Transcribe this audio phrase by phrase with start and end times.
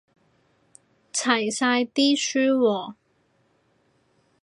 [1.13, 2.95] 齊晒啲書喎